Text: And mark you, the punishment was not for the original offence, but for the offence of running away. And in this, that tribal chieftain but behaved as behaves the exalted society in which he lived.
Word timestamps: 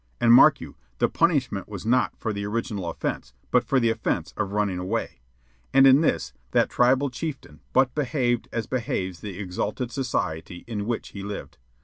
And 0.19 0.33
mark 0.33 0.59
you, 0.59 0.77
the 0.97 1.07
punishment 1.07 1.69
was 1.69 1.85
not 1.85 2.17
for 2.17 2.33
the 2.33 2.43
original 2.43 2.89
offence, 2.89 3.35
but 3.51 3.63
for 3.63 3.79
the 3.79 3.91
offence 3.91 4.33
of 4.35 4.51
running 4.51 4.79
away. 4.79 5.19
And 5.75 5.85
in 5.85 6.01
this, 6.01 6.33
that 6.53 6.71
tribal 6.71 7.11
chieftain 7.11 7.59
but 7.71 7.93
behaved 7.93 8.47
as 8.51 8.65
behaves 8.65 9.19
the 9.19 9.37
exalted 9.37 9.91
society 9.91 10.63
in 10.65 10.87
which 10.87 11.09
he 11.09 11.21
lived. 11.21 11.59